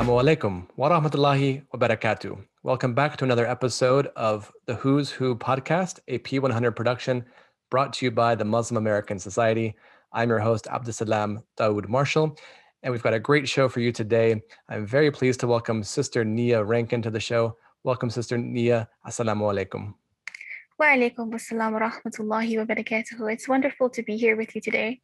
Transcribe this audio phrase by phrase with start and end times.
[0.00, 2.42] Assalamu alaikum wa rahmatullahi wa barakatuh.
[2.62, 7.22] Welcome back to another episode of the Who's Who podcast, a P100 production
[7.70, 9.76] brought to you by the Muslim American Society.
[10.14, 12.34] I'm your host, Abdusalam Dawood Marshall,
[12.82, 14.40] and we've got a great show for you today.
[14.70, 17.58] I'm very pleased to welcome Sister Nia Rankin to the show.
[17.84, 18.88] Welcome, Sister Nia.
[19.06, 19.92] Assalamu alaikum.
[20.78, 23.30] Wa alaikum assalam wa rahmatullahi wa barakatuh.
[23.30, 25.02] It's wonderful to be here with you today.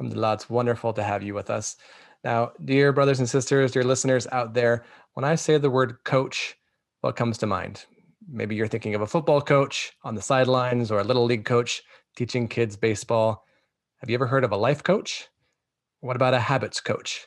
[0.00, 1.76] Alhamdulillah, it's wonderful to have you with us.
[2.22, 4.84] Now, dear brothers and sisters, dear listeners out there,
[5.14, 6.54] when I say the word coach,
[7.00, 7.86] what comes to mind?
[8.30, 11.82] Maybe you're thinking of a football coach on the sidelines or a little league coach
[12.16, 13.44] teaching kids baseball.
[14.00, 15.28] Have you ever heard of a life coach?
[16.00, 17.26] What about a habits coach?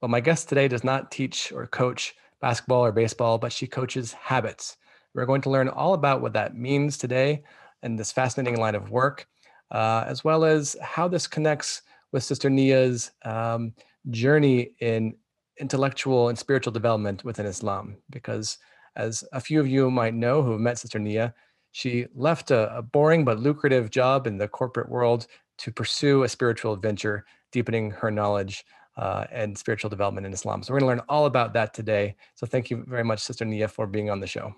[0.00, 4.14] Well, my guest today does not teach or coach basketball or baseball, but she coaches
[4.14, 4.78] habits.
[5.14, 7.42] We're going to learn all about what that means today
[7.82, 9.26] in this fascinating line of work,
[9.70, 13.72] uh, as well as how this connects with Sister Nia's um,
[14.10, 15.14] journey in
[15.58, 17.96] intellectual and spiritual development within Islam.
[18.10, 18.58] Because
[18.96, 21.34] as a few of you might know who have met Sister Nia,
[21.72, 25.26] she left a, a boring but lucrative job in the corporate world
[25.58, 28.64] to pursue a spiritual adventure, deepening her knowledge
[28.96, 30.62] uh, and spiritual development in Islam.
[30.62, 32.16] So we're going to learn all about that today.
[32.34, 34.54] So thank you very much, Sister Nia, for being on the show.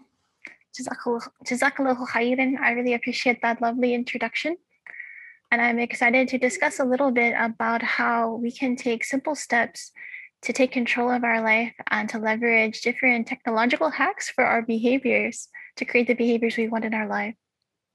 [1.45, 2.57] Jazakallahu khairan.
[2.59, 4.57] I really appreciate that lovely introduction.
[5.51, 9.93] And I'm excited to discuss a little bit about how we can take simple steps
[10.43, 15.49] to take control of our life and to leverage different technological hacks for our behaviors
[15.77, 17.35] to create the behaviors we want in our life.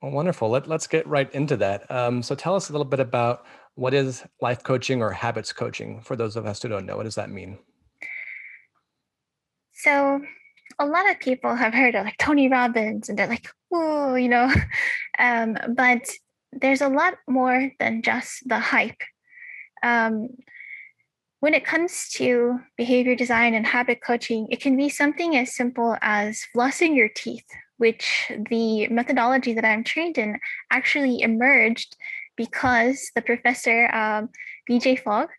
[0.02, 0.50] Well, wonderful.
[0.50, 1.90] Let, let's get right into that.
[1.90, 6.02] Um, so tell us a little bit about what is life coaching or habits coaching
[6.02, 6.98] for those of us who don't know.
[6.98, 7.59] What does that mean?
[9.74, 10.22] So
[10.80, 14.30] a lot of people have heard of like Tony Robbins and they're like, oh, you
[14.30, 14.54] know,
[15.20, 16.09] um, but
[16.62, 19.02] there's a lot more than just the hype.
[19.82, 20.30] Um,
[21.40, 25.97] when it comes to behavior design and habit coaching, it can be something as simple
[26.02, 27.46] as flossing your teeth,
[27.78, 30.40] which the methodology that I'm trained in
[30.72, 31.97] actually emerged
[32.38, 34.30] because the professor, um,
[34.70, 35.30] BJ Fogg,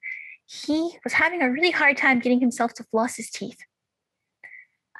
[0.46, 3.58] he was having a really hard time getting himself to floss his teeth.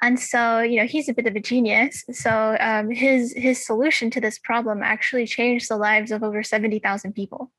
[0.05, 2.05] And so, you know, he's a bit of a genius.
[2.11, 7.13] So um, his his solution to this problem actually changed the lives of over 70,000
[7.13, 7.51] people.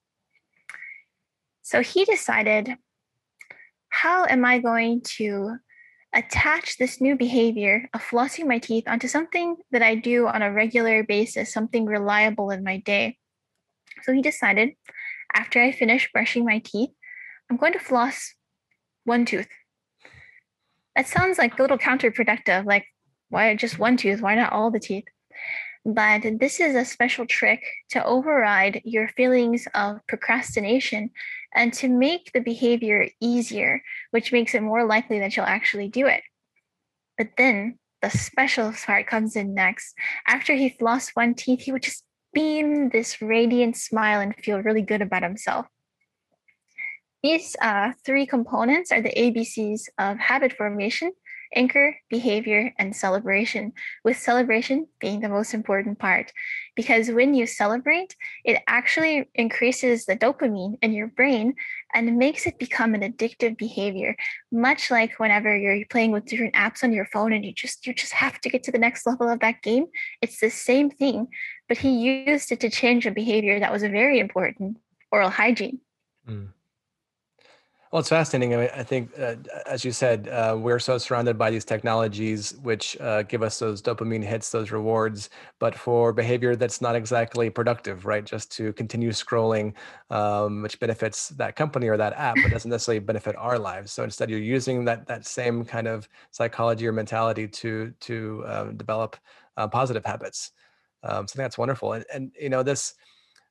[1.63, 2.77] So he decided,
[3.89, 5.57] how am I going to
[6.15, 10.53] attach this new behavior of flossing my teeth onto something that I do on a
[10.53, 13.19] regular basis, something reliable in my day?
[14.05, 14.75] So he decided,
[15.35, 16.91] after I finish brushing my teeth,
[17.51, 18.37] I'm going to floss
[19.03, 19.49] one tooth
[20.97, 22.65] that sounds like a little counterproductive.
[22.65, 22.87] Like,
[23.29, 24.23] why just one tooth?
[24.23, 25.05] Why not all the teeth?
[25.85, 31.11] But this is a special trick to override your feelings of procrastination
[31.55, 36.07] and to make the behavior easier, which makes it more likely that you'll actually do
[36.07, 36.23] it.
[37.17, 39.95] But then the special part comes in next.
[40.27, 42.05] After he flossed one teeth, he would just
[42.35, 45.67] beam this radiant smile and feel really good about himself.
[47.23, 51.13] These uh, three components are the ABCs of habit formation,
[51.55, 53.73] anchor, behavior, and celebration,
[54.05, 56.33] with celebration being the most important part.
[56.75, 61.55] Because when you celebrate, it actually increases the dopamine in your brain
[61.95, 64.17] and makes it become an addictive behavior,
[64.53, 67.95] much like whenever you're playing with different apps on your phone and you just you
[67.95, 69.87] just have to get to the next level of that game.
[70.21, 71.29] It's the same thing,
[71.69, 74.79] but he used it to change a behavior that was very important,
[75.11, 75.81] oral hygiene.
[76.29, 76.49] Mm.
[77.97, 78.53] Well, it's fascinating.
[78.53, 82.55] I, mean, I think, uh, as you said, uh, we're so surrounded by these technologies
[82.63, 85.31] which uh, give us those dopamine hits, those rewards,
[85.61, 88.23] but for behavior that's not exactly productive, right?
[88.27, 89.73] Just to continue scrolling,
[90.11, 93.93] um, which benefits that company or that app, but doesn't necessarily benefit our lives.
[93.93, 98.77] So instead, you're using that that same kind of psychology or mentality to to um,
[98.77, 99.17] develop
[99.57, 100.53] uh, positive habits.
[101.03, 101.95] Um, so I think that's wonderful.
[101.95, 102.93] And, and you know this.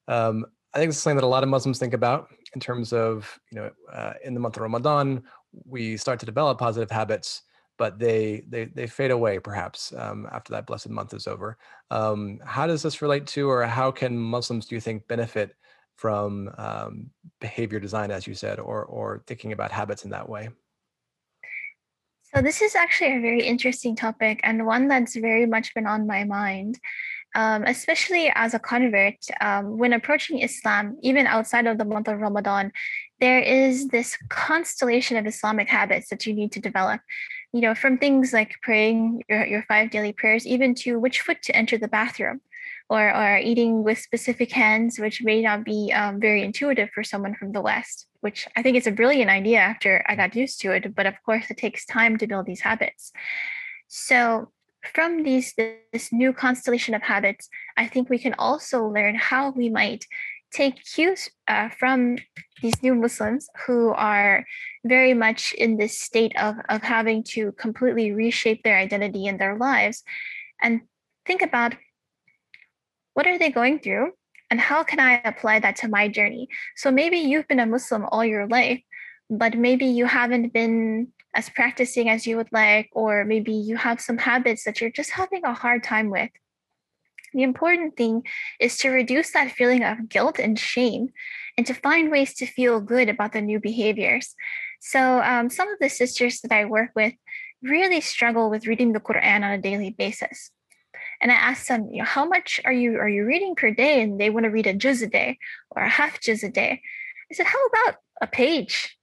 [0.07, 3.39] Um, I think it's something that a lot of Muslims think about in terms of,
[3.49, 5.23] you know, uh, in the month of Ramadan,
[5.65, 7.43] we start to develop positive habits,
[7.77, 11.57] but they they they fade away perhaps um, after that blessed month is over.
[11.91, 15.55] Um, how does this relate to, or how can Muslims, do you think, benefit
[15.95, 20.49] from um, behavior design, as you said, or or thinking about habits in that way?
[22.33, 26.05] So this is actually a very interesting topic and one that's very much been on
[26.05, 26.77] my mind
[27.35, 32.19] um, especially as a convert, um, when approaching Islam, even outside of the month of
[32.19, 32.71] Ramadan,
[33.19, 37.01] there is this constellation of Islamic habits that you need to develop.
[37.53, 41.41] You know, from things like praying your, your five daily prayers, even to which foot
[41.43, 42.41] to enter the bathroom.
[42.89, 47.35] or, or eating with specific hands, which may not be um, very intuitive for someone
[47.35, 50.71] from the West, which I think is a brilliant idea after I got used to
[50.71, 50.93] it.
[50.93, 53.11] But of course, it takes time to build these habits.
[53.87, 54.51] So
[54.93, 55.53] from these
[55.93, 60.05] this new constellation of habits, I think we can also learn how we might
[60.51, 62.17] take cues uh, from
[62.61, 64.45] these new Muslims who are
[64.85, 69.57] very much in this state of, of having to completely reshape their identity and their
[69.57, 70.03] lives
[70.61, 70.81] and
[71.25, 71.75] think about
[73.13, 74.11] what are they going through
[74.49, 76.47] and how can I apply that to my journey?
[76.75, 78.81] So maybe you've been a Muslim all your life,
[79.29, 83.99] but maybe you haven't been as practicing as you would like, or maybe you have
[83.99, 86.31] some habits that you're just having a hard time with.
[87.33, 88.23] The important thing
[88.61, 91.09] is to reduce that feeling of guilt and shame
[91.57, 94.33] and to find ways to feel good about the new behaviors.
[94.79, 97.13] So, um, some of the sisters that I work with
[97.61, 100.51] really struggle with reading the Quran on a daily basis.
[101.21, 104.01] And I asked them, you know, how much are you are you reading per day?
[104.01, 105.37] And they want to read a juz a day
[105.71, 106.81] or a half juz a day.
[107.31, 108.97] I said, how about a page?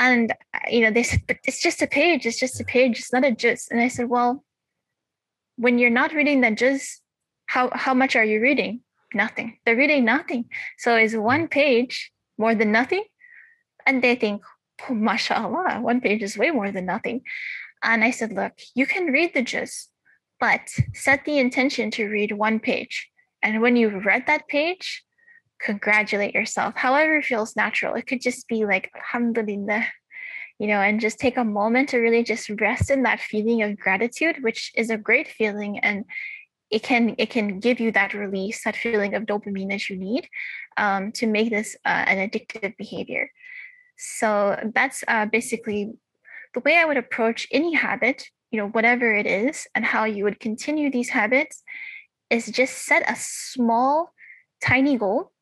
[0.00, 2.26] And uh, you know, they said, but it's just a page.
[2.26, 2.98] It's just a page.
[2.98, 3.68] It's not a juz.
[3.70, 4.42] And I said, well,
[5.56, 7.00] when you're not reading the juz,
[7.46, 8.80] how how much are you reading?
[9.14, 9.58] Nothing.
[9.64, 10.46] They're reading nothing.
[10.78, 13.04] So is one page more than nothing?
[13.86, 14.42] And they think,
[14.88, 17.22] oh, mashallah, one page is way more than nothing.
[17.82, 19.88] And I said, look, you can read the juz,
[20.38, 20.60] but
[20.94, 23.10] set the intention to read one page.
[23.42, 25.02] And when you've read that page,
[25.64, 27.94] congratulate yourself, however feels natural.
[27.94, 29.86] It could just be like, alhamdulillah,
[30.58, 33.78] you know, and just take a moment to really just rest in that feeling of
[33.78, 35.78] gratitude, which is a great feeling.
[35.78, 36.04] And
[36.70, 40.28] it can it can give you that release, that feeling of dopamine that you need
[40.76, 43.30] um, to make this uh, an addictive behavior.
[43.96, 45.92] So that's uh, basically
[46.54, 50.24] the way I would approach any habit, you know, whatever it is, and how you
[50.24, 51.62] would continue these habits
[52.30, 54.12] is just set a small,
[54.62, 55.32] tiny goal.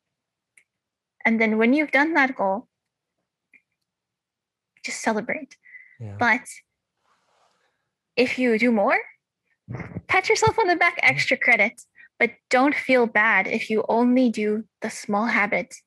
[1.25, 2.67] And then when you've done that goal,
[4.83, 5.57] just celebrate.
[5.99, 6.15] Yeah.
[6.17, 6.45] But
[8.15, 8.97] if you do more,
[10.07, 11.81] pat yourself on the back, extra credit,
[12.17, 15.81] but don't feel bad if you only do the small habits.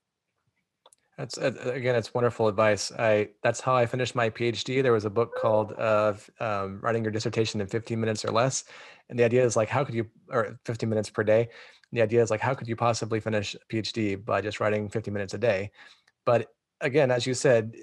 [1.18, 2.90] That's again, it's wonderful advice.
[2.98, 4.82] I that's how I finished my PhD.
[4.82, 8.64] There was a book called uh, um, "Writing Your Dissertation in 15 Minutes or Less,"
[9.10, 11.50] and the idea is like, how could you, or 15 minutes per day?
[11.92, 15.10] The idea is like, how could you possibly finish a PhD by just writing 50
[15.10, 15.70] minutes a day?
[16.24, 16.48] But
[16.80, 17.74] again, as you said,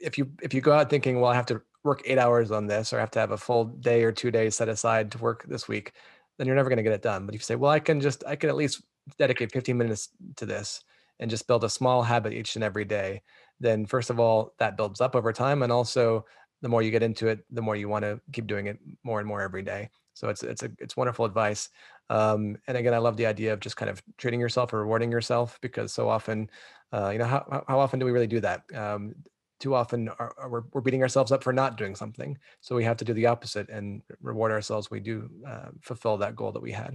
[0.00, 2.66] if you if you go out thinking, well, I have to work eight hours on
[2.66, 5.18] this, or I have to have a full day or two days set aside to
[5.18, 5.92] work this week,
[6.38, 7.26] then you're never going to get it done.
[7.26, 8.82] But if you say, well, I can just I can at least
[9.18, 10.82] dedicate 15 minutes to this
[11.18, 13.22] and just build a small habit each and every day,
[13.60, 16.24] then first of all, that builds up over time, and also
[16.62, 19.18] the more you get into it, the more you want to keep doing it more
[19.18, 19.90] and more every day.
[20.14, 21.68] So it's it's a it's wonderful advice.
[22.10, 25.10] Um, and again, I love the idea of just kind of treating yourself or rewarding
[25.10, 26.50] yourself because so often,
[26.92, 28.62] uh, you know, how how often do we really do that?
[28.74, 29.14] Um,
[29.60, 32.36] too often are, are we're, we're, beating ourselves up for not doing something.
[32.60, 34.90] So we have to do the opposite and reward ourselves.
[34.90, 36.94] We do uh, fulfill that goal that we had.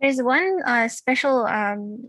[0.00, 2.06] There's one uh, special um,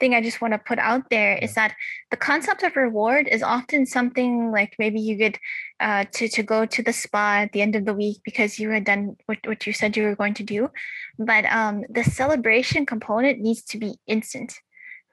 [0.00, 1.76] thing I just want to put out there is that
[2.10, 5.38] the concept of reward is often something like maybe you get
[5.78, 8.70] uh, to, to go to the spa at the end of the week because you
[8.70, 10.70] had done what, what you said you were going to do.
[11.18, 14.58] But um, the celebration component needs to be instant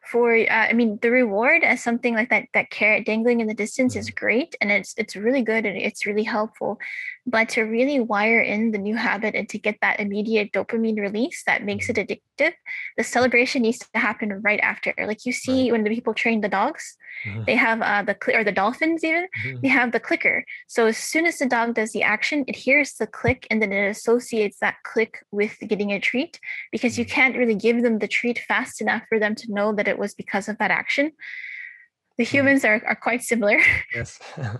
[0.10, 3.54] for uh, i mean the reward as something like that that carrot dangling in the
[3.54, 4.26] distance is mm-hmm.
[4.26, 6.80] great and it's it's really good and it's really helpful
[7.26, 11.44] but to really wire in the new habit and to get that immediate dopamine release
[11.46, 12.14] that makes it mm-hmm.
[12.14, 12.54] addictive
[12.98, 16.50] the celebration needs to happen right after like you see when the people train the
[16.50, 17.44] dogs mm-hmm.
[17.46, 19.60] they have uh, the cl- or the dolphins even mm-hmm.
[19.62, 22.94] they have the clicker so as soon as the dog does the action it hears
[22.94, 26.40] the click and then it associates that click with getting a treat
[26.72, 27.02] because mm-hmm.
[27.02, 29.98] you can't really give them the treat fast enough for them to know that it
[29.98, 31.12] was because of that action
[32.18, 32.38] the mm-hmm.
[32.38, 33.60] humans are, are quite similar
[33.96, 34.20] yes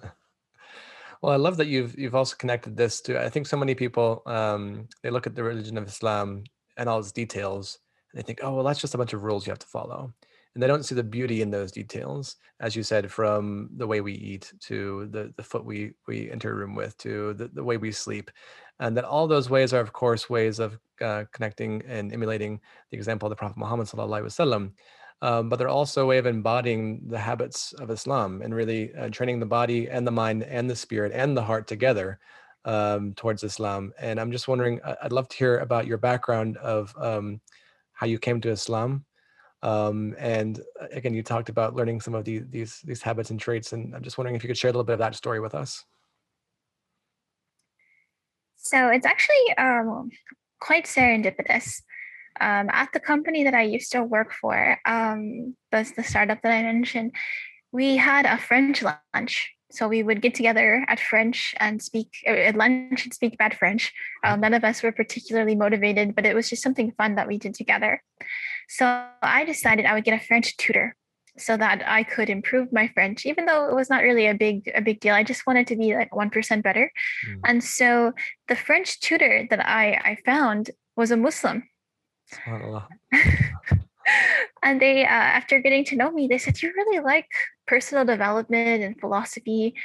[1.22, 3.20] Well, I love that you've you've also connected this to.
[3.20, 6.44] I think so many people um, they look at the religion of Islam
[6.78, 7.80] and all its details,
[8.12, 10.14] and they think, oh well, that's just a bunch of rules you have to follow,
[10.58, 14.02] and they don't see the beauty in those details, as you said, from the way
[14.02, 17.64] we eat to the the foot we we enter a room with to the, the
[17.64, 18.32] way we sleep,
[18.80, 22.60] and that all those ways are of course ways of uh, connecting and emulating
[22.90, 24.72] the example of the Prophet Muhammad sallallahu alaihi wasallam
[25.22, 29.10] um, but they're also a way of embodying the habits of Islam and really uh,
[29.10, 32.20] training the body and the mind and the spirit and the heart together
[32.66, 33.94] um, towards Islam.
[34.00, 37.42] And I'm just wondering, I'd love to hear about your background of um,
[37.94, 39.06] how you came to Islam.
[39.64, 43.40] Um, and uh, again, you talked about learning some of the, these these habits and
[43.40, 45.40] traits, and I'm just wondering if you could share a little bit of that story
[45.40, 45.84] with us.
[48.56, 50.10] So it's actually um,
[50.60, 51.82] quite serendipitous.
[52.40, 56.52] Um, at the company that I used to work for, um, that's the startup that
[56.52, 57.14] I mentioned,
[57.72, 59.52] we had a French lunch.
[59.72, 63.58] So we would get together at French and speak uh, at lunch and speak bad
[63.58, 63.92] French.
[64.24, 67.38] Um, none of us were particularly motivated, but it was just something fun that we
[67.38, 68.02] did together.
[68.68, 70.96] So I decided I would get a French tutor
[71.38, 74.70] so that I could improve my French, even though it was not really a big
[74.76, 75.14] a big deal.
[75.14, 76.92] I just wanted to be like one percent better.
[77.28, 77.40] Mm.
[77.46, 78.14] And so
[78.48, 81.64] the French tutor that I I found was a Muslim.
[84.64, 87.28] and they uh, after getting to know me, they said, "You really like
[87.68, 89.76] personal development and philosophy.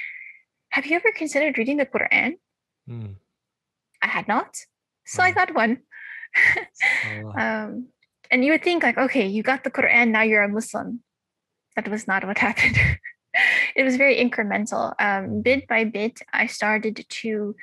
[0.71, 2.35] Have you ever considered reading the Quran?"
[2.89, 3.17] Mm.
[4.01, 4.57] I had not,
[5.07, 5.27] so mm.
[5.27, 5.79] I got one.
[7.39, 7.89] um,
[8.33, 11.01] and you would think like, okay, you got the Quran, now you're a Muslim
[11.77, 12.77] that was not what happened.
[13.77, 14.95] it was very incremental.
[14.99, 17.55] Um, bit by bit, I started to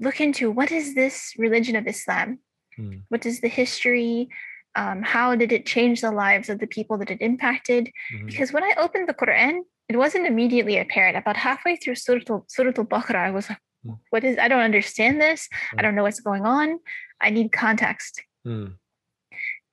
[0.00, 2.38] look into what is this religion of Islam?
[2.76, 2.98] Hmm.
[3.08, 4.28] What is the history?
[4.74, 7.90] Um, how did it change the lives of the people that it impacted?
[8.12, 8.26] Mm-hmm.
[8.26, 11.16] Because when I opened the Quran, it wasn't immediately apparent.
[11.16, 13.92] About halfway through Surah Al-Baqarah, I was like, hmm.
[14.10, 15.48] what is, I don't understand this.
[15.78, 16.78] I don't know what's going on.
[17.20, 18.22] I need context.
[18.44, 18.66] Hmm.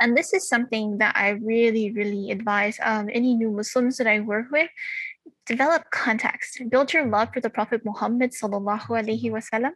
[0.03, 4.19] And this is something that I really, really advise um, any new Muslims that I
[4.19, 4.69] work with
[5.45, 9.72] develop context, build your love for the Prophet Muhammad sallallahu alaihi wasallam.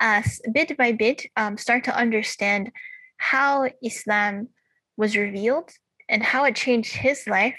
[0.00, 2.72] As bit by bit, um, start to understand
[3.18, 4.48] how Islam
[4.96, 5.72] was revealed
[6.08, 7.56] and how it changed his life,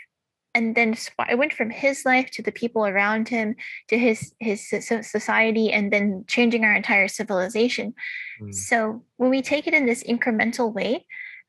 [0.56, 0.98] and then
[1.30, 3.56] it went from his life to the people around him
[3.90, 7.94] to his his society, and then changing our entire civilization.
[8.42, 8.54] Mm.
[8.54, 11.06] So when we take it in this incremental way,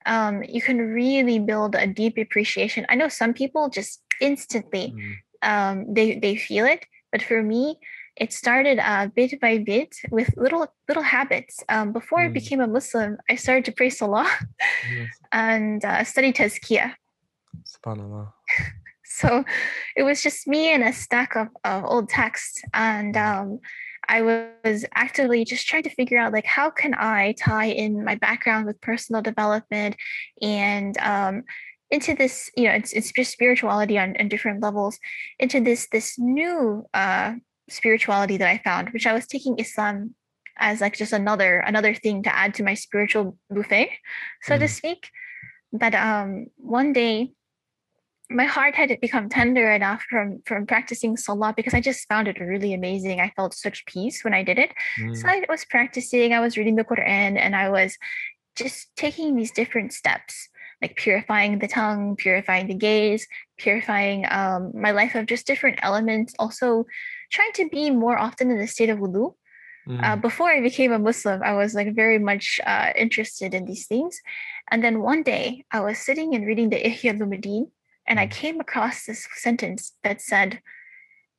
[0.06, 2.86] um, you can really build a deep appreciation.
[2.88, 5.14] I know some people just instantly mm.
[5.42, 7.78] um, they they feel it, but for me,
[8.16, 11.62] it started uh, bit by bit with little little habits.
[11.68, 12.26] Um, before mm.
[12.26, 14.30] I became a Muslim, I started to pray Salah
[14.90, 15.08] yes.
[15.32, 16.92] and uh, study Tazkiyah.
[17.64, 18.32] Subhanallah.
[19.04, 19.44] so
[19.96, 23.60] it was just me and a stack of, of old texts and um,
[24.12, 28.16] I was actively just trying to figure out like how can I tie in my
[28.16, 29.96] background with personal development
[30.42, 31.44] and um,
[31.90, 34.98] into this, you know, it's it's just spirituality on, on different levels,
[35.38, 37.36] into this this new uh,
[37.70, 40.14] spirituality that I found, which I was taking Islam
[40.58, 43.88] as like just another another thing to add to my spiritual buffet,
[44.42, 44.58] so mm.
[44.58, 45.08] to speak.
[45.72, 47.32] But um, one day
[48.32, 52.40] my heart had become tender enough from from practicing salah because I just found it
[52.40, 53.20] really amazing.
[53.20, 54.72] I felt such peace when I did it.
[55.00, 55.16] Mm.
[55.16, 57.96] So I was practicing, I was reading the Quran, and I was
[58.56, 60.48] just taking these different steps,
[60.80, 63.26] like purifying the tongue, purifying the gaze,
[63.58, 66.34] purifying um, my life of just different elements.
[66.38, 66.86] Also,
[67.30, 69.34] trying to be more often in the state of wudu.
[69.88, 70.02] Mm.
[70.04, 73.86] Uh, before I became a Muslim, I was like very much uh, interested in these
[73.86, 74.20] things.
[74.70, 77.70] And then one day, I was sitting and reading the Ihya Ulumuddin
[78.06, 78.30] and I mm.
[78.30, 80.60] came across this sentence that said,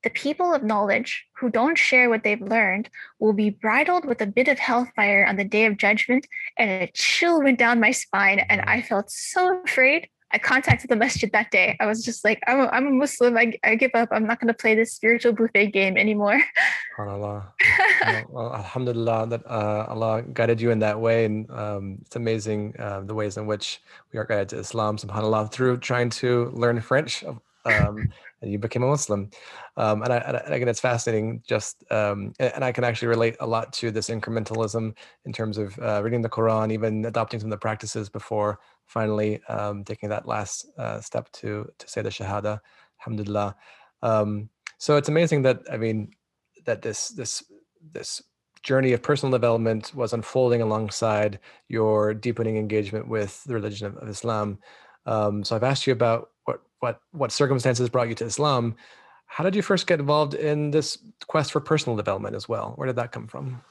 [0.04, 2.90] the people of knowledge who don't share what they've learned
[3.20, 6.28] will be bridled with a bit of hellfire on the day of judgment.
[6.58, 10.10] And a chill went down my spine, and I felt so afraid.
[10.34, 11.78] I contacted the masjid that day.
[11.80, 13.38] I was just like, I'm a, I'm a Muslim.
[13.38, 14.10] I, I give up.
[14.12, 16.42] I'm not going to play this spiritual buffet game anymore.
[16.98, 17.54] well,
[18.30, 21.26] well, Alhamdulillah that uh, Allah guided you in that way.
[21.26, 25.52] And um, it's amazing uh, the ways in which we are guided to Islam, subhanAllah,
[25.52, 27.24] through trying to learn French.
[27.66, 28.10] Um,
[28.42, 29.30] and you became a Muslim.
[29.78, 31.42] Um, and, I, and, again, it's fascinating.
[31.48, 35.78] Just um, and I can actually relate a lot to this incrementalism in terms of
[35.80, 40.28] uh, reading the Quran, even adopting some of the practices before finally um, taking that
[40.28, 42.60] last uh, step to to say the Shahada,
[43.02, 43.56] Alhamdulillah.
[44.02, 46.12] Um, so it's amazing that I mean
[46.66, 47.44] that this this
[47.94, 48.22] this
[48.64, 54.08] journey of personal development was unfolding alongside your deepening engagement with the religion of, of
[54.08, 54.58] Islam.
[55.06, 56.30] Um, so I've asked you about
[56.84, 58.76] what what circumstances brought you to Islam.
[59.26, 60.98] How did you first get involved in this
[61.28, 62.74] quest for personal development as well?
[62.76, 63.62] Where did that come from?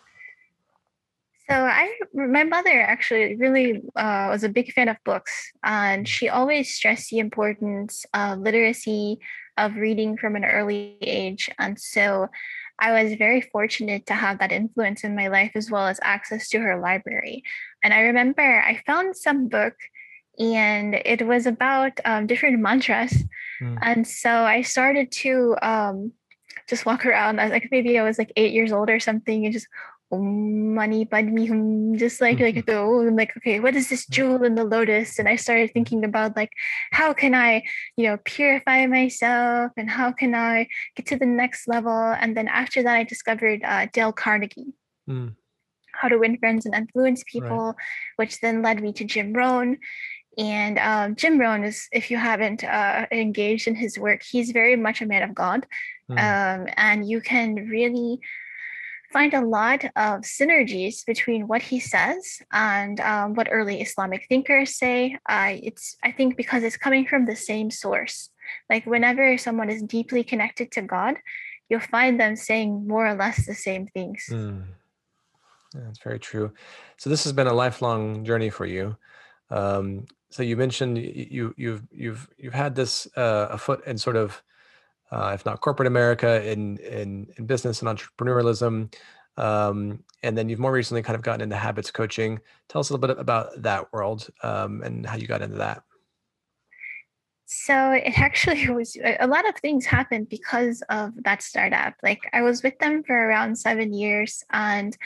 [1.48, 6.30] So I, my mother actually really uh, was a big fan of books, and she
[6.30, 9.18] always stressed the importance of literacy,
[9.58, 12.28] of reading from an early age, and so
[12.78, 16.48] I was very fortunate to have that influence in my life as well as access
[16.48, 17.44] to her library.
[17.84, 19.74] And I remember I found some book
[20.38, 23.24] and it was about um, different mantras.
[23.60, 23.78] Mm.
[23.82, 26.12] And so I started to um,
[26.68, 27.40] just walk around.
[27.40, 29.68] I was like, maybe I was like eight years old or something, and just
[30.14, 34.64] money me just like like the I'm like okay what is this jewel in the
[34.64, 36.52] lotus and I started thinking about like
[36.90, 37.62] how can I
[37.96, 42.46] you know purify myself and how can I get to the next level and then
[42.46, 44.74] after that I discovered uh, Dale Carnegie
[45.08, 45.34] mm.
[45.92, 47.74] how to win friends and influence people, right.
[48.16, 49.78] which then led me to Jim Rohn.
[50.38, 54.76] And um, Jim Rohn is, if you haven't uh, engaged in his work, he's very
[54.76, 55.66] much a man of God.
[56.10, 56.18] Mm.
[56.18, 58.18] Um, and you can really
[59.12, 64.74] find a lot of synergies between what he says and um, what early Islamic thinkers
[64.76, 65.18] say.
[65.28, 68.30] Uh, it's, I think, because it's coming from the same source.
[68.70, 71.16] Like whenever someone is deeply connected to God,
[71.68, 74.24] you'll find them saying more or less the same things.
[74.30, 74.64] Mm.
[75.74, 76.52] Yeah, that's very true.
[76.96, 78.96] So this has been a lifelong journey for you.
[79.50, 84.16] Um, so you mentioned you you've you've you've had this uh, a foot in sort
[84.16, 84.42] of
[85.10, 88.92] uh, if not corporate America in in in business and entrepreneurialism,
[89.36, 92.40] um, and then you've more recently kind of gotten into habits coaching.
[92.68, 95.82] Tell us a little bit about that world um, and how you got into that.
[97.44, 101.94] So it actually was a lot of things happened because of that startup.
[102.02, 104.96] Like I was with them for around seven years and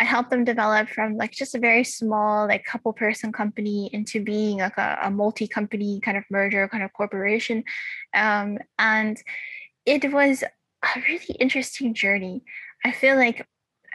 [0.00, 4.24] I helped them develop from like just a very small, like couple person company into
[4.24, 7.64] being like a, a multi company kind of merger kind of corporation.
[8.14, 9.22] Um, and
[9.84, 12.42] it was a really interesting journey.
[12.82, 13.46] I feel like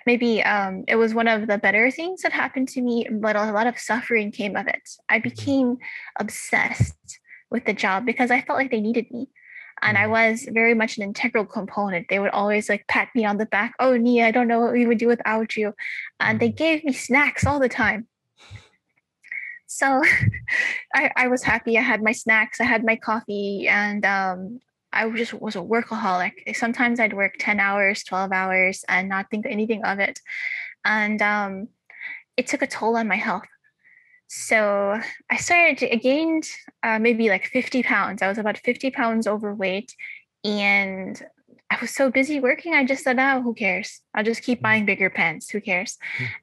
[0.05, 3.51] maybe um, it was one of the better things that happened to me, but a
[3.51, 4.88] lot of suffering came of it.
[5.09, 5.29] I mm-hmm.
[5.29, 5.77] became
[6.19, 7.19] obsessed
[7.50, 9.29] with the job because I felt like they needed me
[9.82, 10.12] and I mm-hmm.
[10.12, 12.08] was very much an integral component.
[12.10, 13.74] They would always like pat me on the back.
[13.79, 15.74] Oh, Nia, I don't know what we would do without you.
[16.20, 16.55] And they mm-hmm.
[16.55, 18.08] gave me snacks all the time.
[19.67, 20.01] So
[20.96, 21.77] I, I was happy.
[21.77, 24.60] I had my snacks, I had my coffee, and um,
[24.94, 26.55] I just was a workaholic.
[26.55, 30.22] Sometimes I'd work 10 hours, 12 hours, and not think anything of it.
[30.86, 31.67] And um,
[32.38, 33.48] it took a toll on my health.
[34.27, 36.48] So I started, I gained
[36.84, 38.22] uh, maybe like 50 pounds.
[38.22, 39.94] I was about 50 pounds overweight.
[40.44, 41.22] And
[41.72, 44.01] I was so busy working, I just said, oh, who cares?
[44.13, 44.63] I'll just keep mm.
[44.63, 45.50] buying bigger pants.
[45.50, 45.98] Who cares?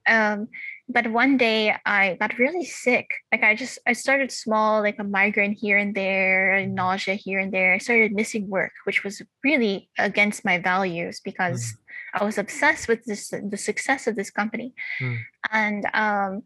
[0.09, 0.35] Mm.
[0.35, 0.49] Um,
[0.89, 3.09] but one day I got really sick.
[3.31, 6.73] Like I just, I started small, like a migraine here and there, mm.
[6.73, 7.73] nausea here and there.
[7.73, 12.21] I started missing work, which was really against my values because mm.
[12.21, 14.75] I was obsessed with this, the success of this company.
[15.01, 15.19] Mm.
[15.53, 16.43] And um,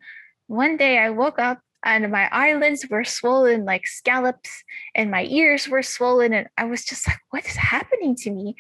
[0.46, 4.50] one day I woke up and my eyelids were swollen like scallops
[4.94, 8.56] and my ears were swollen and i was just like what is happening to me?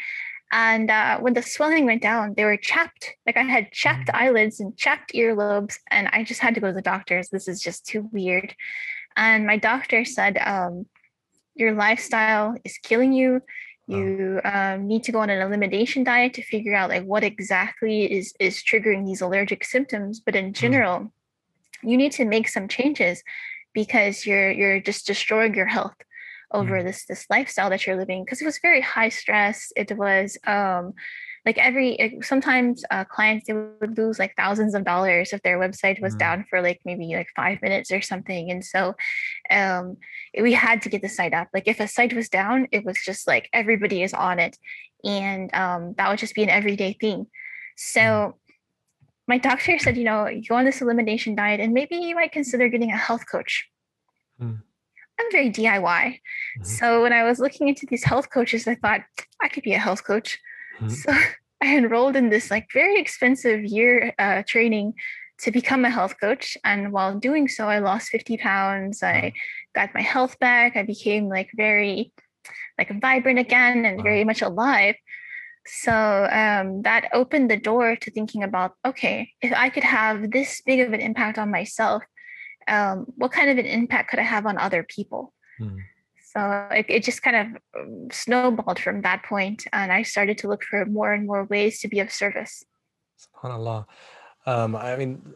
[0.52, 4.22] And uh, when the swelling went down they were chapped like i had chapped mm-hmm.
[4.24, 7.28] eyelids and chapped earlobes and i just had to go to the doctors.
[7.28, 8.54] This is just too weird.
[9.16, 10.86] And my doctor said um,
[11.54, 13.40] your lifestyle is killing you.
[13.88, 18.12] You um, need to go on an elimination diet to figure out like what exactly
[18.12, 20.20] is is triggering these allergic symptoms.
[20.20, 20.54] But in mm.
[20.54, 21.12] general
[21.86, 23.22] you need to make some changes
[23.72, 25.96] because you're you're just destroying your health
[26.52, 26.84] over mm.
[26.84, 29.72] this this lifestyle that you're living because it was very high stress.
[29.76, 30.94] It was um
[31.44, 36.00] like every sometimes uh, clients they would lose like thousands of dollars if their website
[36.02, 36.18] was mm.
[36.18, 38.50] down for like maybe like five minutes or something.
[38.50, 38.94] And so
[39.50, 39.96] um
[40.40, 41.48] we had to get the site up.
[41.54, 44.58] Like if a site was down it was just like everybody is on it.
[45.04, 47.26] And um that would just be an everyday thing.
[47.76, 48.32] So mm
[49.28, 52.32] my doctor said, you know, you go on this elimination diet and maybe you might
[52.32, 53.68] consider getting a health coach.
[54.40, 54.62] Mm.
[55.18, 55.80] I'm very DIY.
[55.80, 56.64] Mm-hmm.
[56.64, 59.00] So when I was looking into these health coaches, I thought
[59.42, 60.38] I could be a health coach.
[60.80, 60.88] Mm-hmm.
[60.88, 61.12] So
[61.62, 64.94] I enrolled in this like very expensive year uh, training
[65.38, 66.56] to become a health coach.
[66.64, 69.02] And while doing so, I lost 50 pounds.
[69.02, 69.28] I mm-hmm.
[69.74, 70.76] got my health back.
[70.76, 72.12] I became like very
[72.78, 74.02] like vibrant again and wow.
[74.02, 74.94] very much alive.
[75.66, 75.92] So
[76.30, 80.80] um, that opened the door to thinking about okay, if I could have this big
[80.80, 82.02] of an impact on myself,
[82.68, 85.32] um, what kind of an impact could I have on other people?
[85.58, 85.78] Hmm.
[86.32, 87.46] So it, it just kind of
[87.80, 91.80] um, snowballed from that point, and I started to look for more and more ways
[91.80, 92.62] to be of service.
[93.34, 93.86] Subhanallah.
[94.44, 95.34] Um, I mean,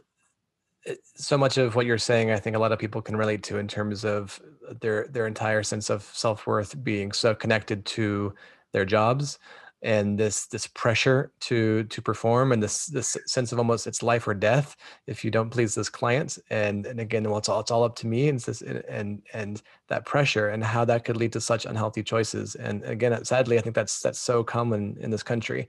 [1.17, 3.59] so much of what you're saying, I think a lot of people can relate to
[3.59, 4.41] in terms of
[4.81, 8.35] their their entire sense of self worth being so connected to
[8.73, 9.39] their jobs
[9.83, 14.29] and this this pressure to to perform and this this sense of almost it's life
[14.29, 17.71] or death if you don't please this client and and again well it's all it's
[17.71, 21.33] all up to me and this and and that pressure and how that could lead
[21.33, 25.23] to such unhealthy choices and again sadly i think that's that's so common in this
[25.23, 25.69] country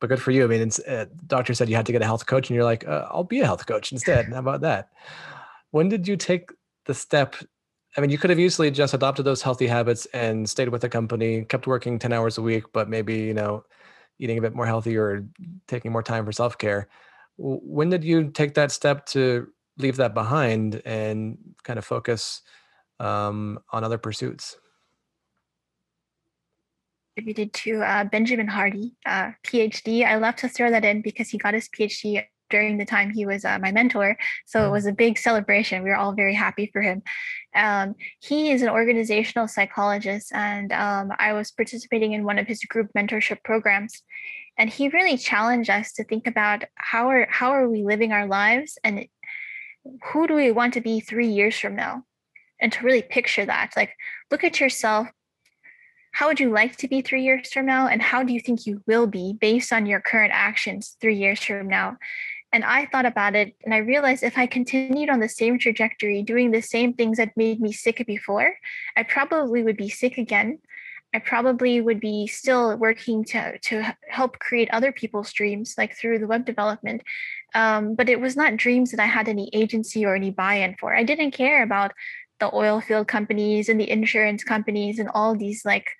[0.00, 2.06] but good for you i mean it's, uh, doctor said you had to get a
[2.06, 4.88] health coach and you're like uh, i'll be a health coach instead how about that?
[5.70, 6.50] When did you take
[6.86, 7.34] the step
[7.96, 10.88] I mean, you could have easily just adopted those healthy habits and stayed with the
[10.88, 13.64] company, kept working 10 hours a week, but maybe, you know,
[14.18, 15.24] eating a bit more healthy or
[15.68, 16.88] taking more time for self care.
[17.36, 22.42] When did you take that step to leave that behind and kind of focus
[22.98, 24.56] um, on other pursuits?
[27.16, 30.04] Attributed to uh, Benjamin Hardy, uh, PhD.
[30.04, 33.26] I love to throw that in because he got his PhD during the time he
[33.26, 34.16] was uh, my mentor.
[34.46, 34.72] So it mm.
[34.72, 35.82] was a big celebration.
[35.82, 37.02] We were all very happy for him.
[37.54, 42.64] Um, he is an organizational psychologist, and um, I was participating in one of his
[42.64, 44.02] group mentorship programs.
[44.56, 48.26] And he really challenged us to think about how are how are we living our
[48.26, 49.06] lives and
[50.12, 52.04] who do we want to be three years from now,
[52.60, 53.72] and to really picture that.
[53.76, 53.94] Like,
[54.30, 55.08] look at yourself
[56.14, 57.88] how would you like to be three years from now?
[57.88, 61.42] And how do you think you will be based on your current actions three years
[61.42, 61.96] from now?
[62.54, 66.22] And I thought about it and I realized if I continued on the same trajectory,
[66.22, 68.54] doing the same things that made me sick before,
[68.96, 70.60] I probably would be sick again.
[71.12, 76.20] I probably would be still working to, to help create other people's dreams, like through
[76.20, 77.02] the web development.
[77.56, 80.76] Um, but it was not dreams that I had any agency or any buy in
[80.78, 80.94] for.
[80.94, 81.90] I didn't care about
[82.38, 85.90] the oil field companies and the insurance companies and all these like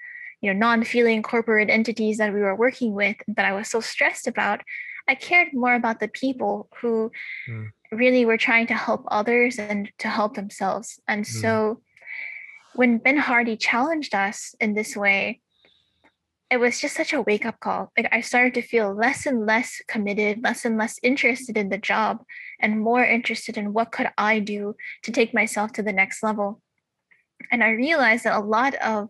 [0.40, 4.28] you know non-feeling corporate entities that we were working with that I was so stressed
[4.28, 4.60] about,
[5.08, 7.12] I cared more about the people who
[7.48, 7.68] mm.
[7.92, 10.98] really were trying to help others and to help themselves.
[11.06, 11.28] And mm.
[11.28, 11.82] so
[12.74, 15.40] when Ben Hardy challenged us in this way,
[16.50, 17.90] it was just such a wake up call.
[17.96, 21.78] Like I started to feel less and less committed, less and less interested in the
[21.78, 22.22] job,
[22.60, 26.60] and more interested in what could I do to take myself to the next level.
[27.50, 29.08] And I realized that a lot of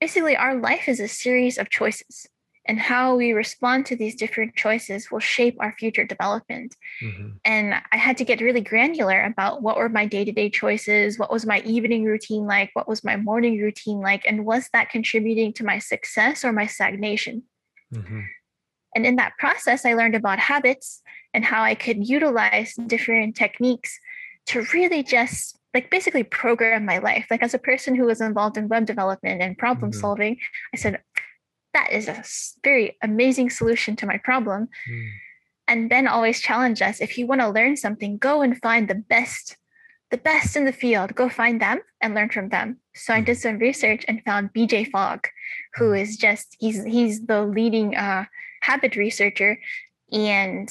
[0.00, 2.28] basically our life is a series of choices
[2.66, 7.28] and how we respond to these different choices will shape our future development mm-hmm.
[7.44, 11.46] and i had to get really granular about what were my day-to-day choices what was
[11.46, 15.64] my evening routine like what was my morning routine like and was that contributing to
[15.64, 17.42] my success or my stagnation
[17.92, 18.20] mm-hmm.
[18.94, 21.02] and in that process i learned about habits
[21.34, 23.98] and how i could utilize different techniques
[24.46, 27.26] to really just like basically program my life.
[27.30, 30.00] Like as a person who was involved in web development and problem mm-hmm.
[30.00, 30.36] solving,
[30.74, 31.00] I said,
[31.74, 32.22] that is a
[32.62, 34.68] very amazing solution to my problem.
[34.90, 35.10] Mm.
[35.68, 38.94] And Ben always challenged us if you want to learn something, go and find the
[38.94, 39.56] best,
[40.10, 41.14] the best in the field.
[41.14, 42.78] Go find them and learn from them.
[42.94, 43.14] So.
[43.14, 45.28] I did some research and found BJ Fogg,
[45.74, 46.18] who mm.
[46.18, 48.24] just he's he's the leading uh,
[48.60, 49.58] habit researcher,
[50.12, 50.70] and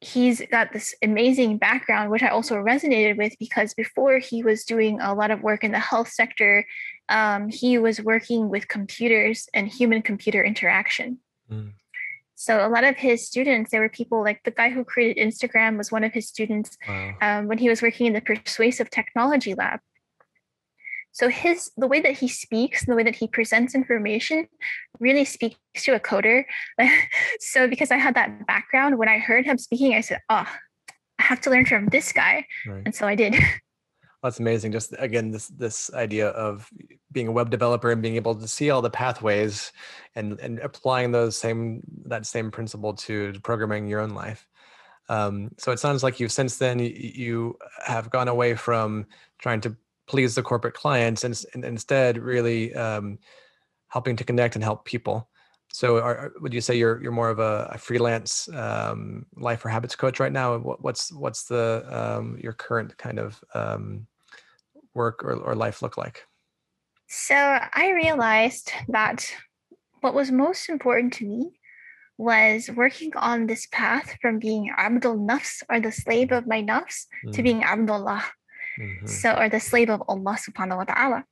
[0.00, 5.00] he's got this amazing background, which I also resonated with because before he was doing
[5.00, 6.64] a lot of work in the health sector,
[7.08, 11.18] um, he was working with computers and human computer interaction.
[11.50, 11.72] Mm.
[12.34, 15.76] So a lot of his students, there were people like the guy who created Instagram
[15.76, 17.14] was one of his students wow.
[17.20, 19.80] um, when he was working in the persuasive technology lab.
[21.10, 24.46] So his the way that he speaks, the way that he presents information
[25.00, 26.44] really speaks to a coder.
[27.40, 30.46] so because I had that background, when I heard him speaking, I said, oh,
[31.18, 32.46] I have to learn from this guy.
[32.64, 32.82] Right.
[32.86, 33.34] And so I did.
[34.22, 34.72] That's amazing.
[34.72, 36.68] Just again, this this idea of
[37.12, 39.72] being a web developer and being able to see all the pathways
[40.16, 44.46] and and applying those same that same principle to programming your own life.
[45.08, 49.06] Um, so it sounds like you since then you, have gone away from
[49.38, 49.74] trying to
[50.06, 53.18] please the corporate clients and, and instead really um,
[53.88, 55.28] helping to connect and help people.
[55.78, 59.68] So, are, would you say you're you're more of a, a freelance um, life or
[59.68, 60.58] habits coach right now?
[60.58, 64.08] What, what's what's the um, your current kind of um,
[64.92, 66.26] work or, or life look like?
[67.06, 69.32] So, I realized that
[70.00, 71.60] what was most important to me
[72.16, 77.06] was working on this path from being Abdul Nafs or the slave of my nafs
[77.24, 77.30] mm.
[77.34, 78.24] to being Abdullah
[78.80, 79.06] mm-hmm.
[79.06, 81.24] so or the slave of Allah subhanahu wa ta'ala.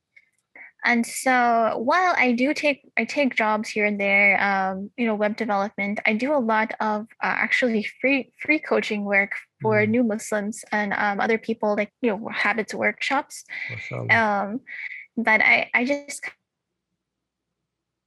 [0.87, 5.16] And so while I do take I take jobs here and there, um, you know,
[5.16, 9.88] web development, I do a lot of uh, actually free free coaching work for mm.
[9.88, 13.44] new Muslims and um, other people, like you know, habits workshops.
[14.11, 14.61] Um,
[15.16, 16.22] but I I just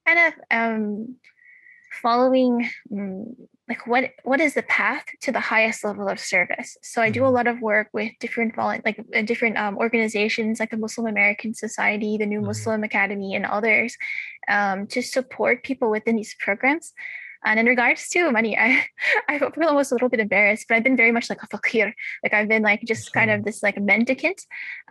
[0.07, 1.15] kind of um
[2.01, 3.35] following um,
[3.69, 7.23] like what what is the path to the highest level of service so i do
[7.23, 7.35] a mm-hmm.
[7.35, 12.17] lot of work with different like uh, different um, organizations like the muslim american society
[12.17, 12.47] the new mm-hmm.
[12.47, 13.95] muslim academy and others
[14.49, 16.93] um, to support people within these programs
[17.45, 18.85] and in regards to money, I
[19.29, 21.93] I feel almost a little bit embarrassed, but I've been very much like a fakir.
[22.23, 24.41] Like I've been like just kind of this like mendicant,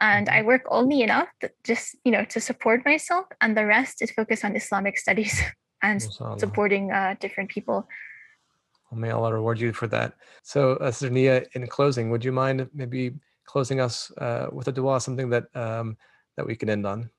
[0.00, 0.46] and I mm-hmm.
[0.46, 4.44] work only enough to just you know to support myself, and the rest is focused
[4.44, 5.42] on Islamic studies
[5.82, 6.02] and
[6.38, 7.86] supporting uh, different people
[8.90, 10.14] well, may Allah reward you for that.
[10.42, 15.00] So, uh, Sister in closing, would you mind maybe closing us uh, with a dua,
[15.00, 15.96] something that um,
[16.36, 17.10] that we can end on?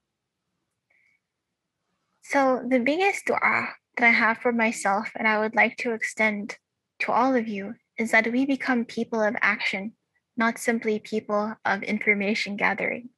[2.24, 6.58] So, the biggest dua that I have for myself, and I would like to extend
[7.00, 9.94] to all of you, is that we become people of action,
[10.38, 13.10] not simply people of information gathering.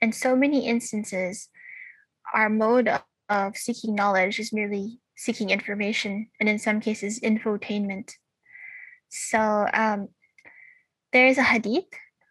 [0.00, 1.48] In so many instances,
[2.32, 2.90] our mode
[3.28, 8.12] of seeking knowledge is merely seeking information, and in some cases, infotainment.
[9.08, 10.08] So um,
[11.12, 11.90] there is a hadith,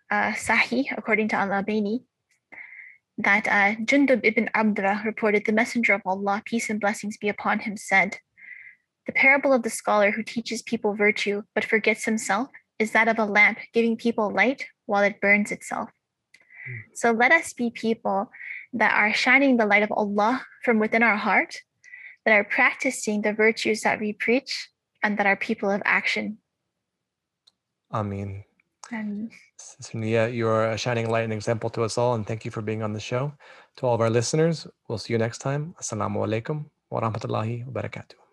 [0.10, 2.06] uh, Sahih, according to Al-Albani,
[3.18, 7.60] that uh, Jundub ibn Abdra reported the Messenger of Allah, peace and blessings be upon
[7.60, 8.20] him, said,
[9.06, 12.48] The parable of the scholar who teaches people virtue but forgets himself
[12.80, 15.90] is that of a lamp giving people light while it burns itself.
[16.70, 16.80] Mm.
[16.94, 18.32] So let us be people
[18.72, 21.58] that are shining the light of Allah from within our heart,
[22.28, 24.68] that are practicing the virtues that we preach,
[25.02, 26.38] and that are people of action.
[27.94, 28.44] Ameen.
[28.92, 29.32] And
[29.94, 32.16] yeah, you are a shining light and example to us all.
[32.16, 33.32] And thank you for being on the show.
[33.78, 35.74] To all of our listeners, we'll see you next time.
[35.80, 38.27] Assalamu alaikum wa rahmatullahi wa barakatuh.